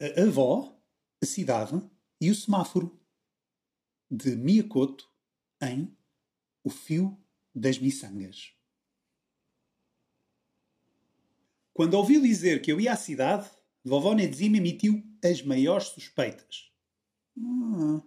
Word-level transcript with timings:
A 0.00 0.22
avó, 0.22 0.80
a 1.20 1.26
cidade 1.26 1.82
e 2.20 2.30
o 2.30 2.34
semáforo. 2.34 2.96
De 4.08 4.36
Miyakoto 4.36 5.10
em 5.60 5.92
O 6.62 6.70
Fio 6.70 7.18
das 7.52 7.80
Miçangas. 7.80 8.52
Quando 11.74 11.94
ouviu 11.94 12.22
dizer 12.22 12.62
que 12.62 12.70
eu 12.70 12.80
ia 12.80 12.92
à 12.92 12.96
cidade, 12.96 13.50
vovó 13.84 14.14
Nedzima 14.14 14.58
emitiu 14.58 15.02
as 15.22 15.42
maiores 15.42 15.88
suspeitas. 15.88 16.72
Ah, 17.36 18.00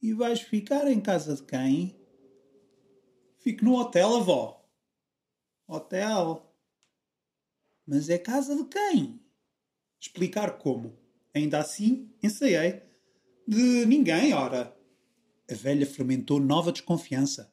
e 0.00 0.12
vais 0.12 0.40
ficar 0.40 0.86
em 0.86 1.00
casa 1.00 1.34
de 1.34 1.42
quem? 1.42 2.00
Fico 3.38 3.64
no 3.64 3.74
hotel, 3.74 4.16
avó. 4.16 4.64
Hotel? 5.66 6.54
Mas 7.84 8.08
é 8.08 8.16
casa 8.16 8.54
de 8.54 8.64
quem? 8.68 9.20
Explicar 10.00 10.58
como. 10.58 11.02
Ainda 11.34 11.58
assim, 11.58 12.10
ensaiei. 12.22 12.82
De 13.46 13.86
ninguém, 13.86 14.34
ora. 14.34 14.76
A 15.50 15.54
velha 15.54 15.86
fermentou 15.86 16.38
nova 16.38 16.72
desconfiança. 16.72 17.52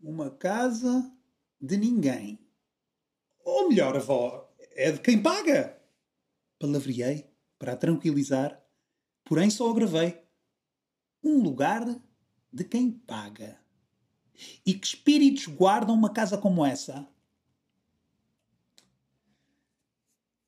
Uma 0.00 0.30
casa 0.30 1.10
de 1.60 1.76
ninguém. 1.76 2.38
Ou 3.44 3.68
melhor, 3.68 3.96
avó, 3.96 4.52
é 4.74 4.92
de 4.92 5.00
quem 5.00 5.22
paga. 5.22 5.80
Palavreei 6.58 7.30
para 7.58 7.72
a 7.72 7.76
tranquilizar, 7.76 8.62
porém 9.24 9.50
só 9.50 9.70
agravei. 9.70 10.20
Um 11.22 11.42
lugar 11.42 11.84
de 12.52 12.64
quem 12.64 12.90
paga. 12.90 13.58
E 14.66 14.74
que 14.74 14.86
espíritos 14.86 15.46
guardam 15.46 15.94
uma 15.94 16.12
casa 16.12 16.36
como 16.36 16.64
essa? 16.64 17.08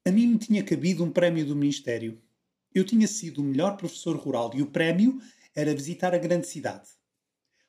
A 0.04 0.10
mim 0.10 0.26
me 0.26 0.38
tinha 0.38 0.62
cabido 0.62 1.02
um 1.02 1.10
prémio 1.10 1.46
do 1.46 1.56
Ministério. 1.56 2.20
Eu 2.74 2.84
tinha 2.84 3.06
sido 3.06 3.40
o 3.40 3.44
melhor 3.44 3.76
professor 3.76 4.16
rural 4.16 4.50
e 4.52 4.60
o 4.60 4.70
prémio 4.70 5.20
era 5.54 5.74
visitar 5.74 6.12
a 6.12 6.18
grande 6.18 6.48
cidade. 6.48 6.90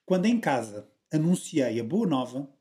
Quando 0.04 0.26
em 0.26 0.40
casa 0.40 0.90
anunciei 1.14 1.80
a 1.80 1.84
boa 1.84 2.08
nova, 2.08 2.52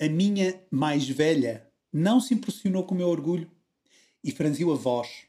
a 0.00 0.08
minha 0.08 0.66
mais 0.70 1.06
velha 1.06 1.70
não 1.92 2.20
se 2.20 2.32
impressionou 2.32 2.84
com 2.84 2.94
o 2.94 2.98
meu 2.98 3.08
orgulho 3.08 3.50
e 4.22 4.32
franziu 4.32 4.72
a 4.72 4.74
voz. 4.74 5.26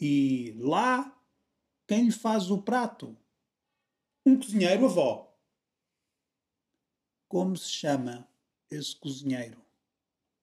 E 0.00 0.54
lá, 0.58 1.20
quem 1.86 2.04
lhe 2.04 2.12
faz 2.12 2.50
o 2.50 2.62
prato? 2.62 3.16
Um 4.24 4.38
cozinheiro, 4.38 4.84
avó. 4.84 5.36
Como 7.26 7.56
se 7.56 7.68
chama 7.68 8.28
esse 8.70 8.94
cozinheiro? 8.96 9.60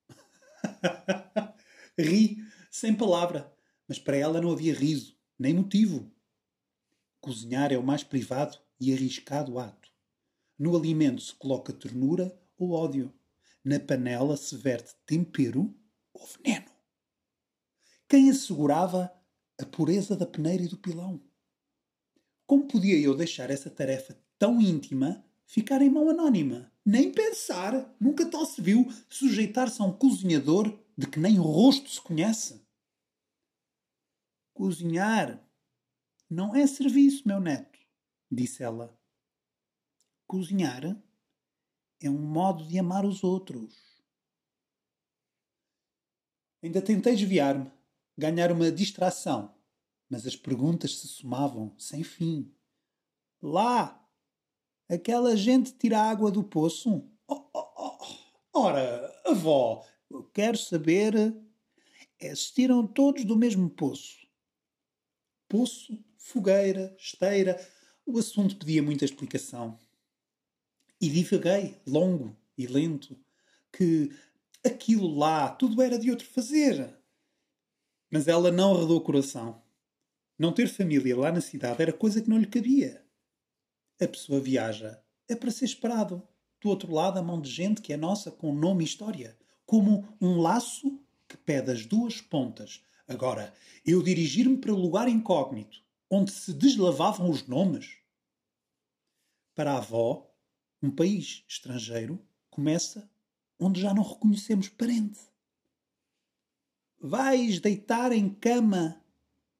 Ri, 1.98 2.38
sem 2.70 2.94
palavra, 2.94 3.55
mas 3.88 4.00
para 4.00 4.18
ela 4.18 4.42
não 4.42 4.52
havia 4.52 4.74
riso, 4.74 5.18
nem 5.38 5.54
motivo. 5.54 6.12
Cozinhar 7.20 7.72
é 7.72 7.78
o 7.78 7.84
mais 7.84 8.04
privado 8.04 8.58
e 8.80 8.94
arriscado 8.94 9.60
ato. 9.60 9.90
No 10.58 10.76
alimento 10.76 11.22
se 11.22 11.34
coloca 11.34 11.74
ternura 11.74 12.38
ou 12.58 12.72
ódio. 12.72 13.14
Na 13.64 13.80
panela 13.80 14.38
se 14.38 14.56
verte 14.56 14.94
tempero 15.06 15.74
ou 16.14 16.28
veneno. 16.28 16.72
Quem 18.08 18.30
assegurava 18.30 19.12
a 19.60 19.66
pureza 19.66 20.16
da 20.16 20.26
peneira 20.26 20.64
e 20.64 20.68
do 20.68 20.78
pilão? 20.78 21.20
Como 22.46 22.68
podia 22.68 22.98
eu 23.00 23.16
deixar 23.16 23.50
essa 23.50 23.70
tarefa 23.70 24.16
tão 24.38 24.62
íntima 24.62 25.26
ficar 25.48 25.82
em 25.82 25.90
mão 25.90 26.10
anónima? 26.10 26.72
Nem 26.86 27.12
pensar! 27.12 27.96
Nunca 28.00 28.26
tal 28.28 28.46
se 28.46 28.62
viu 28.62 28.88
sujeitar-se 29.10 29.82
a 29.82 29.86
um 29.86 29.92
cozinhador 29.92 30.80
de 30.96 31.08
que 31.08 31.20
nem 31.20 31.40
o 31.40 31.44
rosto 31.44 31.90
se 31.90 32.00
conhece. 32.00 32.65
Cozinhar 34.56 35.46
não 36.30 36.56
é 36.56 36.66
serviço, 36.66 37.28
meu 37.28 37.42
neto, 37.42 37.78
disse 38.32 38.64
ela. 38.64 38.98
Cozinhar 40.26 40.98
é 42.02 42.10
um 42.10 42.18
modo 42.18 42.66
de 42.66 42.80
amar 42.80 43.04
os 43.06 43.22
outros. 43.22 43.76
Ainda 46.64 46.82
tentei 46.82 47.18
desviar-me, 47.18 47.70
ganhar 48.18 48.50
uma 48.50 48.72
distração, 48.72 49.54
mas 50.10 50.26
as 50.26 50.38
perguntas 50.38 51.00
se 51.00 51.08
somavam 51.10 51.78
sem 51.78 52.02
fim. 52.02 52.50
Lá! 53.42 54.02
Aquela 54.88 55.36
gente 55.36 55.74
tira 55.74 56.00
água 56.00 56.32
do 56.32 56.46
poço? 56.46 57.06
Oh, 57.28 57.50
oh, 57.54 57.74
oh. 57.78 58.58
Ora, 58.58 59.22
avó, 59.26 59.86
quero 60.34 60.58
saber 60.58 61.36
é 62.18 62.34
se 62.34 62.54
tiram 62.54 62.88
todos 62.88 63.26
do 63.26 63.36
mesmo 63.36 63.70
poço. 63.70 64.25
Poço, 65.48 65.98
fogueira, 66.18 66.96
esteira. 66.98 67.60
O 68.06 68.18
assunto 68.18 68.58
pedia 68.58 68.84
muita 68.84 69.06
explicação. 69.06 69.80
E 71.00 71.10
divaguei, 71.10 71.78
longo 71.86 72.36
e 72.58 72.68
lento, 72.68 73.18
que 73.72 74.12
aquilo 74.66 75.08
lá 75.08 75.50
tudo 75.50 75.82
era 75.82 76.00
de 76.00 76.10
outro 76.10 76.28
fazer. 76.28 76.98
Mas 78.10 78.28
ela 78.28 78.52
não 78.52 78.76
arredou 78.76 78.98
o 78.98 79.02
coração. 79.02 79.62
Não 80.38 80.54
ter 80.54 80.68
família 80.68 81.18
lá 81.18 81.32
na 81.32 81.42
cidade 81.42 81.82
era 81.82 81.94
coisa 81.94 82.22
que 82.22 82.30
não 82.30 82.38
lhe 82.38 82.48
cabia. 82.48 83.06
A 84.02 84.08
pessoa 84.08 84.40
viaja. 84.40 85.02
É 85.28 85.36
para 85.36 85.52
ser 85.52 85.66
esperado. 85.66 86.22
Do 86.62 86.70
outro 86.70 86.92
lado, 86.94 87.20
a 87.20 87.24
mão 87.24 87.40
de 87.40 87.50
gente 87.50 87.82
que 87.82 87.94
é 87.94 87.98
nossa, 87.98 88.32
com 88.32 88.54
nome 88.54 88.84
e 88.84 88.88
história 88.88 89.38
como 89.66 90.08
um 90.22 90.40
laço 90.40 91.00
que 91.28 91.36
pede 91.36 91.72
as 91.72 91.86
duas 91.86 92.22
pontas. 92.22 92.84
Agora, 93.08 93.54
eu 93.86 94.02
dirigir-me 94.02 94.58
para 94.58 94.74
o 94.74 94.80
lugar 94.80 95.08
incógnito, 95.08 95.84
onde 96.10 96.32
se 96.32 96.54
deslavavam 96.54 97.30
os 97.30 97.48
nomes. 97.48 97.98
Para 99.54 99.74
a 99.74 99.78
avó, 99.78 100.30
um 100.82 100.90
país 100.90 101.44
estrangeiro 101.48 102.20
começa 102.50 103.10
onde 103.60 103.80
já 103.80 103.94
não 103.94 104.04
reconhecemos 104.04 104.70
parente. 104.70 105.20
Vais 107.00 107.60
deitar 107.60 108.12
em 108.12 108.30
cama 108.30 109.02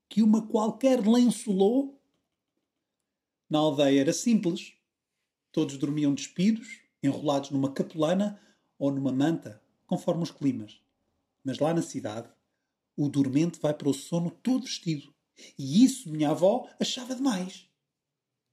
que 0.10 0.24
uma 0.24 0.48
qualquer 0.48 1.06
lençolou? 1.06 2.02
Na 3.50 3.60
aldeia 3.60 4.02
era 4.02 4.14
simples. 4.14 4.74
Todos 5.52 5.78
dormiam 5.78 6.14
despidos, 6.14 6.80
enrolados 7.02 7.52
numa 7.52 7.72
capulana 7.72 8.42
ou 8.78 8.92
numa 8.92 9.12
manta 9.12 9.62
conforme 9.86 10.24
os 10.24 10.32
climas. 10.32 10.82
Mas 11.44 11.60
lá 11.60 11.74
na 11.74 11.82
cidade, 11.82 12.28
o 12.96 13.10
dormente 13.10 13.60
vai 13.60 13.74
para 13.74 13.90
o 13.90 13.94
sono 13.94 14.32
todo 14.32 14.66
vestido. 14.66 15.14
E 15.58 15.84
isso 15.84 16.10
minha 16.10 16.30
avó 16.30 16.70
achava 16.80 17.16
demais. 17.16 17.68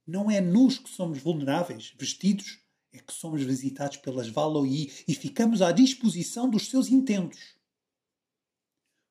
Não 0.05 0.29
é 0.29 0.41
nus 0.41 0.77
que 0.77 0.89
somos 0.89 1.19
vulneráveis, 1.19 1.93
vestidos, 1.97 2.59
é 2.91 2.99
que 2.99 3.13
somos 3.13 3.41
visitados 3.41 3.97
pelas 3.97 4.27
Valoí 4.27 4.91
e 5.07 5.15
ficamos 5.15 5.61
à 5.61 5.71
disposição 5.71 6.49
dos 6.49 6.67
seus 6.67 6.89
intentos. 6.89 7.55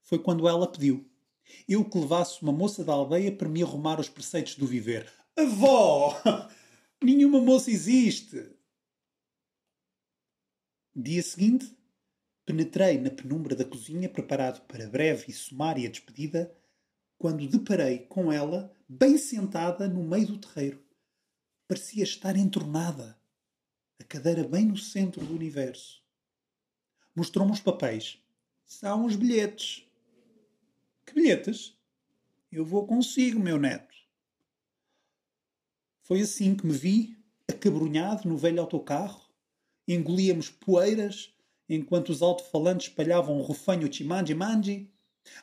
Foi 0.02 0.18
quando 0.18 0.46
ela 0.46 0.70
pediu. 0.70 1.08
Eu 1.68 1.84
que 1.84 1.98
levasse 1.98 2.42
uma 2.42 2.52
moça 2.52 2.84
da 2.84 2.92
aldeia 2.92 3.34
para 3.34 3.48
me 3.48 3.62
arrumar 3.62 3.98
os 3.98 4.08
preceitos 4.08 4.54
do 4.54 4.66
viver. 4.66 5.10
Avó! 5.36 6.14
Nenhuma 7.02 7.40
moça 7.40 7.70
existe! 7.70 8.54
Dia 10.94 11.22
seguinte, 11.22 11.74
Penetrei 12.44 12.98
na 12.98 13.10
penumbra 13.10 13.54
da 13.54 13.64
cozinha 13.64 14.08
preparado 14.08 14.62
para 14.66 14.88
breve 14.88 15.26
e 15.28 15.32
sumária 15.32 15.88
despedida, 15.88 16.52
quando 17.16 17.46
deparei 17.46 18.00
com 18.00 18.32
ela 18.32 18.74
bem 18.88 19.16
sentada 19.16 19.86
no 19.86 20.02
meio 20.02 20.26
do 20.26 20.38
terreiro. 20.38 20.82
Parecia 21.68 22.02
estar 22.02 22.36
entornada, 22.36 23.16
a 24.00 24.04
cadeira 24.04 24.42
bem 24.42 24.66
no 24.66 24.76
centro 24.76 25.24
do 25.24 25.32
universo. 25.32 26.02
Mostrou-me 27.14 27.52
os 27.52 27.60
papéis. 27.60 28.18
São 28.64 29.04
os 29.04 29.14
bilhetes. 29.14 29.86
Que 31.06 31.14
bilhetes? 31.14 31.78
Eu 32.50 32.64
vou 32.64 32.86
consigo, 32.86 33.38
meu 33.38 33.58
neto. 33.58 33.94
Foi 36.02 36.20
assim 36.20 36.56
que 36.56 36.66
me 36.66 36.72
vi, 36.72 37.16
acabrunhado 37.48 38.28
no 38.28 38.36
velho 38.36 38.60
autocarro. 38.60 39.22
Engolíamos 39.86 40.50
poeiras 40.50 41.31
enquanto 41.68 42.10
os 42.10 42.22
alto-falantes 42.22 42.88
espalhavam 42.88 43.38
um 43.38 43.42
rufanho 43.42 43.92
chimanji-manji, 43.92 44.92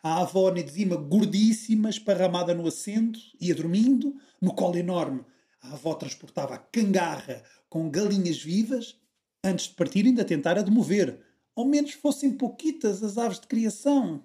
a 0.03 0.21
avó 0.21 0.51
Nedzima 0.51 0.95
gordíssima, 0.95 1.89
esparramada 1.89 2.53
no 2.53 2.67
assento, 2.67 3.19
ia 3.39 3.55
dormindo, 3.55 4.19
no 4.41 4.53
colo 4.53 4.77
enorme. 4.77 5.25
A 5.61 5.73
avó 5.73 5.93
transportava 5.93 6.55
a 6.55 6.57
cangarra 6.57 7.43
com 7.69 7.89
galinhas 7.89 8.41
vivas, 8.41 8.99
antes 9.43 9.67
de 9.67 9.75
partir 9.75 10.05
ainda 10.05 10.25
tentara 10.25 10.63
demover. 10.63 11.23
Ao 11.55 11.65
menos 11.65 11.91
fossem 11.93 12.35
pouquitas 12.37 13.03
as 13.03 13.17
aves 13.17 13.39
de 13.39 13.47
criação. 13.47 14.23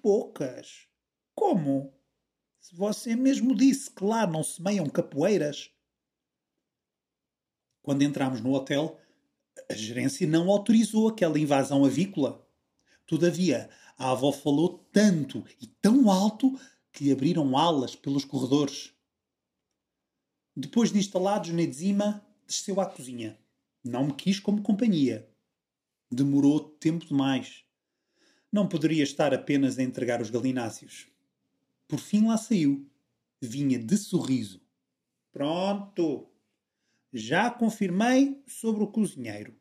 Poucas. 0.00 0.88
Como? 1.34 1.94
Se 2.60 2.74
você 2.74 3.16
mesmo 3.16 3.54
disse 3.54 3.90
que 3.90 4.04
lá 4.04 4.26
não 4.26 4.42
semeiam 4.42 4.88
capoeiras. 4.88 5.70
Quando 7.82 8.02
entramos 8.02 8.40
no 8.40 8.52
hotel, 8.52 8.98
a 9.68 9.74
gerência 9.74 10.26
não 10.26 10.50
autorizou 10.50 11.08
aquela 11.08 11.38
invasão 11.38 11.84
avícola. 11.84 12.46
Todavia, 13.06 13.68
a 13.98 14.10
avó 14.10 14.32
falou 14.32 14.86
tanto 14.92 15.44
e 15.60 15.66
tão 15.66 16.10
alto 16.10 16.58
que 16.92 17.04
lhe 17.04 17.12
abriram 17.12 17.56
alas 17.56 17.94
pelos 17.94 18.24
corredores. 18.24 18.92
Depois 20.54 20.92
de 20.92 20.98
instalados 20.98 21.50
na 21.50 21.62
enzima, 21.62 22.24
desceu 22.46 22.80
à 22.80 22.86
cozinha. 22.86 23.38
Não 23.82 24.06
me 24.06 24.12
quis 24.12 24.38
como 24.38 24.62
companhia. 24.62 25.28
Demorou 26.10 26.60
tempo 26.60 27.06
demais. 27.06 27.64
Não 28.50 28.68
poderia 28.68 29.02
estar 29.02 29.32
apenas 29.32 29.78
a 29.78 29.82
entregar 29.82 30.20
os 30.20 30.28
galináceos. 30.28 31.06
Por 31.88 31.98
fim 31.98 32.26
lá 32.26 32.36
saiu. 32.36 32.86
Vinha 33.40 33.78
de 33.78 33.96
sorriso. 33.96 34.60
Pronto. 35.32 36.28
Já 37.12 37.50
confirmei 37.50 38.42
sobre 38.46 38.82
o 38.82 38.90
cozinheiro. 38.90 39.54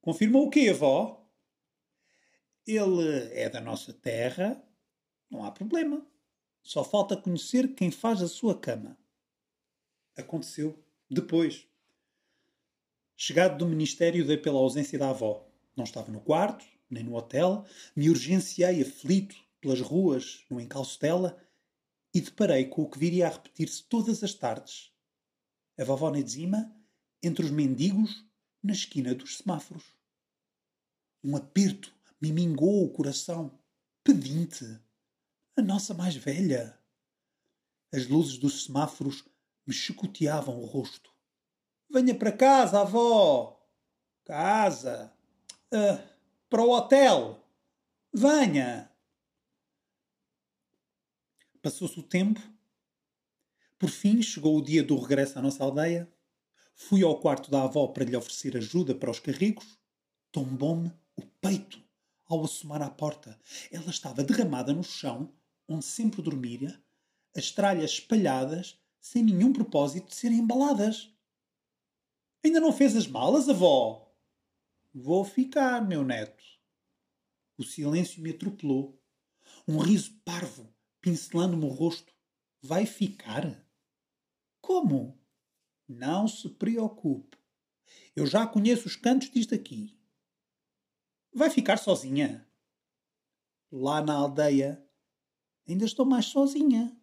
Confirmou 0.00 0.46
o 0.46 0.50
quê, 0.50 0.68
avó? 0.70 1.28
Ele 2.64 3.32
é 3.32 3.48
da 3.48 3.60
nossa 3.60 3.92
terra. 3.92 4.62
Não 5.28 5.44
há 5.44 5.50
problema. 5.50 6.06
Só 6.62 6.84
falta 6.84 7.16
conhecer 7.16 7.74
quem 7.74 7.90
faz 7.90 8.22
a 8.22 8.28
sua 8.28 8.56
cama. 8.56 8.96
Aconteceu 10.16 10.78
depois. 11.10 11.66
Chegado 13.16 13.58
do 13.58 13.66
ministério, 13.66 14.24
dei 14.24 14.36
pela 14.36 14.60
ausência 14.60 14.98
da 14.98 15.10
avó. 15.10 15.50
Não 15.76 15.82
estava 15.82 16.12
no 16.12 16.20
quarto, 16.20 16.64
nem 16.88 17.02
no 17.02 17.16
hotel. 17.16 17.66
Me 17.96 18.08
urgenciei 18.08 18.82
aflito 18.82 19.34
pelas 19.60 19.80
ruas, 19.80 20.44
no 20.48 20.60
encalço 20.60 21.00
dela, 21.00 21.42
e 22.14 22.20
deparei 22.20 22.66
com 22.66 22.82
o 22.82 22.88
que 22.88 22.98
viria 23.00 23.26
a 23.26 23.30
repetir-se 23.30 23.82
todas 23.82 24.22
as 24.22 24.32
tardes. 24.32 24.92
A 25.80 25.84
vovó 25.84 26.10
Nedzima, 26.10 26.76
entre 27.22 27.42
os 27.42 27.50
mendigos, 27.50 28.22
na 28.62 28.74
esquina 28.74 29.14
dos 29.14 29.38
semáforos. 29.38 29.96
Um 31.24 31.34
aperto 31.34 31.90
me 32.20 32.30
mingou 32.30 32.84
o 32.84 32.92
coração. 32.92 33.58
Pedinte, 34.04 34.78
a 35.56 35.62
nossa 35.62 35.94
mais 35.94 36.14
velha. 36.14 36.78
As 37.90 38.06
luzes 38.06 38.36
dos 38.36 38.64
semáforos 38.64 39.24
me 39.66 39.72
chicoteavam 39.72 40.60
o 40.60 40.66
rosto. 40.66 41.10
Venha 41.90 42.14
para 42.14 42.30
casa, 42.30 42.82
avó! 42.82 43.66
Casa! 44.26 45.10
Uh, 45.72 46.06
para 46.50 46.62
o 46.62 46.72
hotel! 46.72 47.42
Venha! 48.12 48.92
Passou-se 51.62 51.98
o 51.98 52.02
tempo. 52.02 52.38
Por 53.80 53.88
fim, 53.88 54.20
chegou 54.20 54.58
o 54.58 54.62
dia 54.62 54.84
do 54.84 54.94
regresso 54.98 55.38
à 55.38 55.42
nossa 55.42 55.64
aldeia. 55.64 56.06
Fui 56.74 57.02
ao 57.02 57.18
quarto 57.18 57.50
da 57.50 57.62
avó 57.62 57.86
para 57.86 58.04
lhe 58.04 58.14
oferecer 58.14 58.54
ajuda 58.54 58.94
para 58.94 59.10
os 59.10 59.18
carrigos. 59.18 59.78
Tombou-me 60.30 60.92
o 61.16 61.22
peito 61.40 61.82
ao 62.26 62.44
assomar 62.44 62.82
à 62.82 62.90
porta. 62.90 63.40
Ela 63.72 63.88
estava 63.88 64.22
derramada 64.22 64.74
no 64.74 64.84
chão, 64.84 65.32
onde 65.66 65.86
sempre 65.86 66.20
dormira, 66.20 66.78
as 67.34 67.50
tralhas 67.52 67.92
espalhadas, 67.92 68.78
sem 69.00 69.22
nenhum 69.22 69.50
propósito 69.50 70.08
de 70.08 70.14
serem 70.14 70.40
embaladas. 70.40 71.10
Ainda 72.44 72.60
não 72.60 72.74
fez 72.74 72.94
as 72.94 73.06
malas, 73.06 73.48
avó? 73.48 74.14
Vou 74.92 75.24
ficar, 75.24 75.80
meu 75.88 76.04
neto. 76.04 76.44
O 77.56 77.64
silêncio 77.64 78.22
me 78.22 78.28
atropelou. 78.28 79.02
Um 79.66 79.78
riso 79.78 80.20
parvo 80.22 80.70
pincelando-me 81.00 81.64
o 81.64 81.68
rosto. 81.68 82.12
Vai 82.60 82.84
ficar? 82.84 83.69
Como? 84.60 85.18
Não 85.88 86.28
se 86.28 86.48
preocupe. 86.48 87.38
Eu 88.14 88.26
já 88.26 88.46
conheço 88.46 88.86
os 88.86 88.96
cantos 88.96 89.30
disto 89.30 89.54
aqui. 89.54 89.98
Vai 91.32 91.50
ficar 91.50 91.76
sozinha? 91.76 92.46
Lá 93.72 94.02
na 94.02 94.14
aldeia 94.14 94.84
ainda 95.66 95.84
estou 95.84 96.04
mais 96.04 96.26
sozinha. 96.26 96.96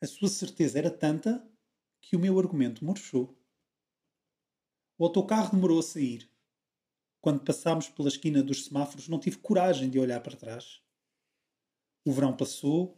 A 0.00 0.06
sua 0.06 0.28
certeza 0.28 0.78
era 0.78 0.90
tanta 0.90 1.44
que 2.00 2.14
o 2.14 2.20
meu 2.20 2.38
argumento 2.38 2.84
murchou. 2.84 3.36
O 4.96 5.04
autocarro 5.04 5.52
demorou 5.52 5.80
a 5.80 5.82
sair. 5.82 6.30
Quando 7.20 7.44
passámos 7.44 7.88
pela 7.88 8.08
esquina 8.08 8.42
dos 8.42 8.64
semáforos, 8.64 9.08
não 9.08 9.18
tive 9.18 9.38
coragem 9.38 9.90
de 9.90 9.98
olhar 9.98 10.20
para 10.22 10.36
trás. 10.36 10.80
O 12.04 12.12
verão 12.12 12.36
passou 12.36 12.97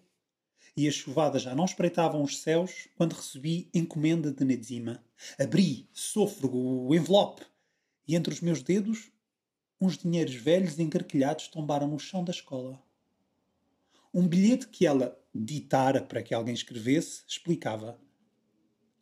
e 0.76 0.88
as 0.88 0.94
chuvadas 0.94 1.42
já 1.42 1.54
não 1.54 1.64
espreitavam 1.64 2.22
os 2.22 2.40
céus 2.40 2.88
quando 2.96 3.14
recebi 3.14 3.68
encomenda 3.74 4.32
de 4.32 4.44
Nedzima. 4.44 5.04
Abri, 5.38 5.88
sôfrego, 5.92 6.86
o 6.86 6.94
envelope 6.94 7.44
e 8.06 8.14
entre 8.14 8.32
os 8.32 8.40
meus 8.40 8.62
dedos 8.62 9.10
uns 9.80 9.96
dinheiros 9.96 10.34
velhos 10.34 10.78
e 10.78 10.82
encarquilhados 10.82 11.48
tombaram 11.48 11.88
no 11.88 11.98
chão 11.98 12.22
da 12.22 12.30
escola. 12.30 12.80
Um 14.12 14.26
bilhete 14.26 14.68
que 14.68 14.86
ela 14.86 15.18
ditara 15.34 16.02
para 16.02 16.22
que 16.22 16.34
alguém 16.34 16.52
escrevesse 16.52 17.22
explicava: 17.26 17.98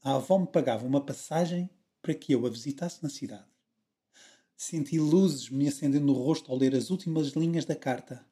A 0.02 0.14
avó 0.14 0.38
me 0.38 0.46
pagava 0.46 0.86
uma 0.86 1.04
passagem 1.04 1.68
para 2.00 2.14
que 2.14 2.32
eu 2.32 2.46
a 2.46 2.50
visitasse 2.50 3.02
na 3.02 3.08
cidade. 3.08 3.46
Senti 4.56 4.98
luzes 4.98 5.48
me 5.48 5.68
acendendo 5.68 6.06
no 6.06 6.12
rosto 6.12 6.50
ao 6.50 6.58
ler 6.58 6.74
as 6.74 6.90
últimas 6.90 7.28
linhas 7.28 7.64
da 7.64 7.74
carta. 7.74 8.24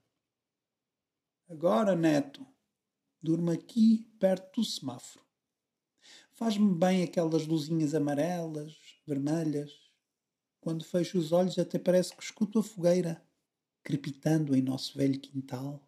Agora, 1.48 1.94
neto, 1.94 2.44
durmo 3.26 3.50
aqui 3.50 4.08
perto 4.20 4.60
do 4.60 4.64
semáforo. 4.64 5.24
Faz-me 6.32 6.72
bem 6.72 7.02
aquelas 7.02 7.44
luzinhas 7.44 7.92
amarelas, 7.92 8.76
vermelhas. 9.04 9.72
Quando 10.60 10.84
fecho 10.84 11.18
os 11.18 11.32
olhos 11.32 11.58
até 11.58 11.76
parece 11.76 12.14
que 12.14 12.22
escuto 12.22 12.60
a 12.60 12.62
fogueira 12.62 13.20
crepitando 13.82 14.54
em 14.54 14.62
nosso 14.62 14.96
velho 14.96 15.18
quintal. 15.18 15.85